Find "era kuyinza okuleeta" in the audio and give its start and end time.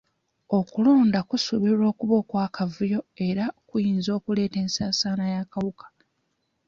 3.27-4.57